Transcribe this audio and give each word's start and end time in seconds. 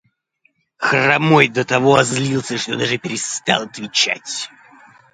Хромой 0.77 1.47
до 1.47 1.63
того 1.63 1.95
озлился, 1.95 2.57
что 2.57 2.75
даже 2.75 2.97
перестал 2.97 3.65
отвечать. 3.65 4.49